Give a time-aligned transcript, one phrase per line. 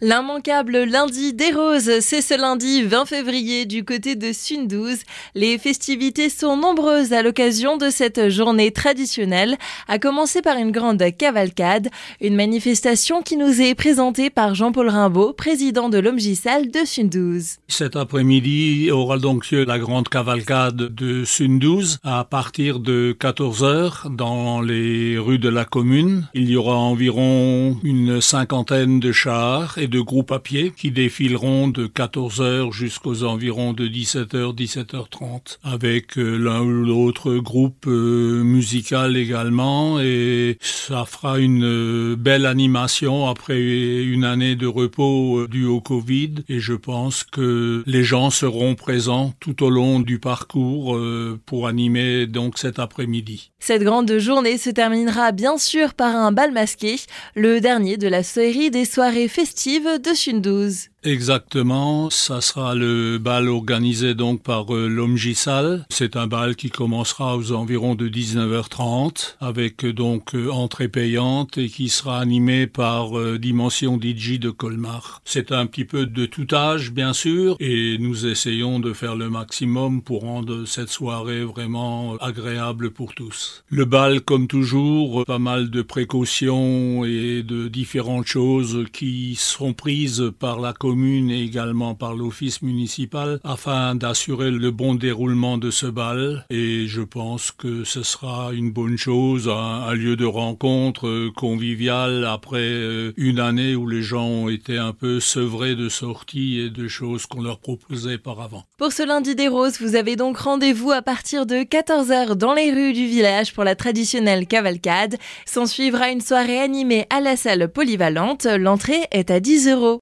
[0.00, 5.00] L'immanquable lundi des roses, c'est ce lundi 20 février du côté de Sundouze.
[5.34, 9.56] Les festivités sont nombreuses à l'occasion de cette journée traditionnelle,
[9.88, 11.88] à commencer par une grande cavalcade,
[12.20, 17.56] une manifestation qui nous est présentée par Jean-Paul Rimbaud, président de l'Omgisal de Sundouze.
[17.66, 24.60] Cet après-midi aura donc lieu la grande cavalcade de Sundouze à partir de 14h dans
[24.60, 26.28] les rues de la commune.
[26.34, 31.68] Il y aura environ une cinquantaine de chars et de groupes à pied qui défileront
[31.68, 39.16] de 14h jusqu'aux environs de 17h, 17h30 avec euh, l'un ou l'autre groupe euh, musical
[39.16, 40.00] également.
[40.00, 46.34] Et ça fera une euh, belle animation après une année de repos dû au Covid.
[46.48, 50.98] Et je pense que les gens seront présents tout au long du parcours
[51.46, 53.50] pour animer donc cet après-midi.
[53.60, 56.96] Cette grande journée se terminera bien sûr par un bal masqué,
[57.34, 60.88] le dernier de la série des soirées festives de.
[61.04, 65.78] Exactement, ça sera le bal organisé donc par euh.
[65.90, 71.56] C'est un bal qui commencera aux environs de 19h30 avec euh, donc euh, entrée payante
[71.56, 75.22] et qui sera animé par Dimension DJ de Colmar.
[75.24, 79.30] C'est un petit peu de tout âge bien sûr et nous essayons de faire le
[79.30, 83.62] maximum pour rendre cette soirée vraiment agréable pour tous.
[83.68, 90.32] Le bal comme toujours, pas mal de précautions et de différentes choses qui seront prises
[90.38, 95.86] par la commune et également par l'office municipal afin d'assurer le bon déroulement de ce
[95.86, 96.44] bal.
[96.50, 102.24] Et je pense que ce sera une bonne chose, un, lieu de rencontre euh, convivial
[102.24, 106.70] après euh, une année où les gens ont été un peu sevrés de sorties et
[106.70, 108.64] de choses qu'on leur proposait par avant.
[108.76, 112.70] Pour ce lundi des roses, vous avez donc rendez-vous à partir de 14h dans les
[112.70, 115.16] rues du village pour la traditionnelle cavalcade.
[115.46, 118.44] S'en suivra une soirée animée à la salle polyvalente.
[118.46, 119.96] L'entrée est à 10 euros.